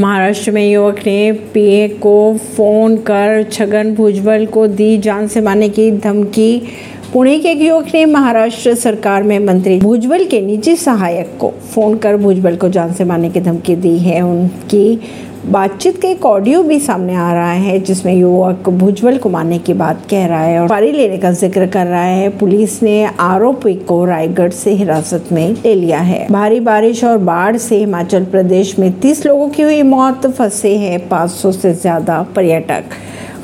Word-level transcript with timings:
महाराष्ट्र 0.00 0.50
में 0.50 0.70
युवक 0.70 0.98
ने 1.06 1.32
पीए 1.54 1.88
को 1.98 2.12
फ़ोन 2.38 2.96
कर 3.02 3.42
छगन 3.42 3.94
भुजबल 3.94 4.44
को 4.46 4.66
दी 4.68 4.96
जान 4.98 5.26
से 5.28 5.40
मारने 5.40 5.68
की 5.68 5.90
धमकी 5.98 6.62
पुणे 7.12 7.38
के 7.38 7.48
एक 7.48 7.60
युवक 7.62 7.86
ने 7.94 8.04
महाराष्ट्र 8.04 8.74
सरकार 8.74 9.22
में 9.22 9.38
मंत्री 9.38 9.78
भुजबल 9.80 10.24
के 10.24 10.40
निजी 10.40 10.74
सहायक 10.76 11.30
को 11.40 11.48
फ़ोन 11.74 11.96
कर 11.98 12.16
भुजबल 12.16 12.56
को 12.56 12.68
जान 12.68 12.92
से 12.92 13.04
मारने 13.04 13.30
की 13.30 13.40
धमकी 13.40 13.76
दी 13.76 13.96
है। 13.98 14.20
उनकी 14.22 15.00
बातचीत 15.46 16.00
का 16.02 16.08
एक 16.08 16.26
ऑडियो 16.26 16.62
भी 16.62 16.78
सामने 16.80 17.14
आ 17.14 17.32
रहा 17.32 17.52
है, 17.52 17.78
जिसमें 17.80 18.12
युवक 18.14 18.68
भुजबल 18.70 19.18
को 19.18 19.28
मारने 19.28 19.58
की 19.58 19.74
बात 19.74 20.06
कह 20.10 20.26
रहा 20.26 20.42
है 20.42 20.60
और 20.60 20.68
पारी 20.68 20.92
लेने 20.92 21.18
का 21.18 21.30
ज़िक्र 21.32 21.66
कर 21.66 21.86
रहा 21.86 22.02
है। 22.02 22.28
पुलिस 22.38 22.82
ने 22.82 23.04
आरोपी 23.04 23.74
को 23.88 24.04
रायगढ़ 24.04 24.50
से 24.52 24.72
हिरासत 24.72 25.32
में 25.32 25.48
ले 25.54 25.74
लिया 25.74 26.00
है। 26.00 26.26
भारी 26.30 26.60
बारिश 26.62 27.04
और 27.04 27.18
बाढ़ 27.24 27.56
से 27.58 27.76
हिमाचल 27.76 28.24
प्रदेश 28.26 28.78
में 28.78 28.92
30 29.00 29.26
लोगों 29.26 29.48
की 29.48 29.62
हुई 29.62 29.82
मौत, 29.84 30.26
फंसे 30.28 30.76
हैं 30.76 31.08
500 31.08 31.52
से 31.52 31.72
ज़्यादा 31.74 32.22
पर्यटक। 32.36 32.84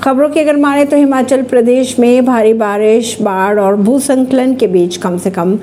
खबरों 0.03 0.29
की 0.29 0.41
अगर 0.41 0.57
माने 0.57 0.85
तो 0.85 0.97
हिमाचल 0.97 1.43
प्रदेश 1.43 1.99
में 1.99 2.25
भारी 2.25 2.53
बारिश, 2.55 3.17
बाढ़ 3.23 3.59
और 3.59 3.77
भूसंकलन 3.77 4.55
के 4.55 4.67
बीच 4.67 4.97
कम 4.97 5.19
से 5.19 5.31
कम 5.31 5.57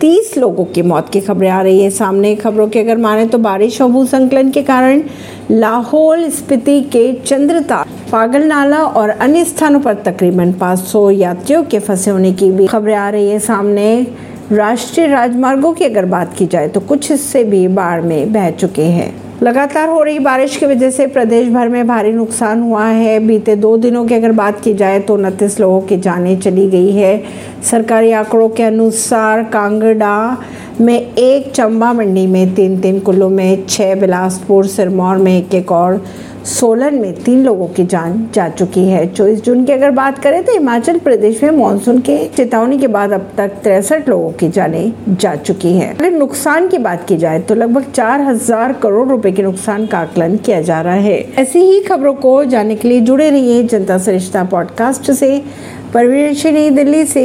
30 0.00 0.36
लोगों 0.38 0.64
की 0.64 0.82
मौत 0.82 1.08
की 1.12 1.20
खबरें 1.20 1.48
आ 1.50 1.60
रही 1.62 1.82
है। 1.82 1.90
सामने 1.90 2.34
खबरों 2.36 2.68
की 2.68 2.78
अगर 2.78 2.96
माने 2.96 3.26
तो 3.26 3.38
बारिश 3.38 3.80
और 3.82 3.88
भूसंकलन 3.88 4.50
के 4.50 4.62
कारण 4.62 5.02
लाहौल 5.50 6.28
स्पीति 6.30 6.80
के 6.82 7.12
चंद्रता 7.16 7.84
पागल 8.12 8.44
नाला 8.44 8.82
और 8.84 9.08
अन्य 9.08 9.44
स्थानों 9.44 9.80
पर 9.80 9.94
तकरीबन 10.04 10.52
500 10.52 11.10
यात्रियों 11.10 11.62
के 11.64 11.78
फंसे 11.78 12.10
होने 12.10 12.32
की 12.32 12.50
भी 12.50 12.66
खबरें 12.66 12.94
आ 12.94 13.08
रही 13.10 13.30
है। 13.30 13.38
सामने 13.38 14.06
राष्ट्रीय 14.52 15.06
राजमार्गों 15.06 15.72
की 15.72 15.84
अगर 15.84 16.04
बात 16.06 16.34
की 16.38 16.46
जाए 16.46 16.68
तो 16.68 16.80
कुछ 16.80 17.10
हिस्से 17.10 17.44
भी 17.44 17.66
बाढ़ 17.70 18.00
में 18.02 18.32
बह 18.32 18.50
चुके 18.50 18.84
हैं। 18.84 19.21
लगातार 19.42 19.88
हो 19.88 20.02
रही 20.02 20.18
बारिश 20.18 20.56
की 20.56 20.66
वजह 20.66 20.90
से 20.90 21.06
प्रदेश 21.06 21.48
भर 21.48 21.68
में 21.68 21.86
भारी 21.86 22.12
नुकसान 22.12 22.60
हुआ 22.62 22.84
है। 22.86 23.18
बीते 23.20 23.56
दो 23.56 23.76
दिनों 23.76 24.04
की 24.06 24.14
अगर 24.14 24.32
बात 24.32 24.60
की 24.60 24.74
जाए 24.74 25.00
तो 25.00 25.14
उनतीस 25.14 25.58
लोगों 25.60 25.80
की 25.80 25.96
जानें 25.96 26.38
चली 26.40 26.68
गई 26.70 26.92
है। 26.92 27.22
सरकारी 27.70 28.12
आंकड़ों 28.12 28.48
के 28.48 28.62
अनुसार 28.62 29.42
कांगड़ा 29.44 30.38
में 30.80 30.98
एक 30.98 31.50
चंबा 31.52 31.92
मंडी 31.92 32.26
में 32.26 32.54
तीन 32.54 32.80
तीन 32.80 32.98
कुल्लू 33.00 33.28
में 33.28 33.66
छः 33.66 33.94
बिलासपुर, 34.00 34.66
सिरमौर 34.66 35.16
में 35.16 35.36
एक 35.36 35.54
एक 35.54 35.72
और, 35.72 36.04
सोलन 36.44 36.94
में 36.94 37.12
तीन 37.14 37.44
लोगों 37.44 37.66
की 37.66 37.84
जान 37.84 38.28
जा 38.34 38.48
चुकी 38.50 38.84
है। 38.84 39.06
चौबीस 39.06 39.42
जून 39.44 39.64
की 39.64 39.72
अगर 39.72 39.90
बात 39.90 40.18
करें 40.18 40.42
तो 40.44 40.52
हिमाचल 40.52 40.98
प्रदेश 40.98 41.42
में 41.42 41.50
मानसून 41.52 41.98
के 42.00 42.16
चेतावनी 42.28 42.78
के 42.78 42.86
बाद 42.88 43.12
अब 43.12 43.28
तक 43.36 43.50
तिरसठ 43.64 44.08
लोगों 44.08 44.30
की 44.32 44.48
जानें 44.48 44.92
जा 45.10 45.34
चुकी 45.36 45.72
है। 45.72 45.90
अगर 45.90 46.10
नुकसान 46.10 46.68
की 46.68 46.78
बात 46.78 47.06
की 47.08 47.16
जाए 47.16 47.40
तो 47.40 47.54
लगभग 47.54 47.90
चार 47.92 48.20
हज़ार 48.20 48.72
करोड़ 48.82 49.08
रुपए 49.08 49.32
के 49.32 49.42
नुकसान 49.42 49.86
का 49.86 49.98
आकलन 49.98 50.36
किया 50.36 50.60
जा 50.62 50.80
रहा 50.80 50.94
है। 50.96 51.20
ऐसी 51.38 51.60
ही 51.60 51.80
खबरों 51.82 52.14
को 52.14 52.42
जानने 52.44 52.76
के 52.76 52.88
लिए 52.88 53.00
जुड़े 53.00 53.30
रहिए 53.30 53.62
जनता 53.64 53.98
सरिश्ता 53.98 54.44
पॉडकास्ट 54.44 55.10
से। 55.12 55.42
परवीन 55.94 56.74
दिल्ली 56.74 57.04
से। 57.06 57.22